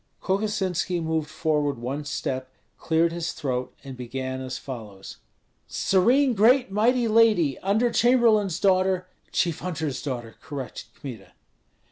[0.19, 5.17] Kokosinski moved forward one step, cleared his throat, and began as follows:
[5.67, 11.33] "Serene great mighty lady, under chamberlain's daughter" "Chief hunter's daughter," corrected Kmita.